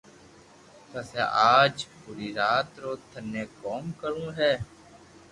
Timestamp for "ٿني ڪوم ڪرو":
3.11-4.25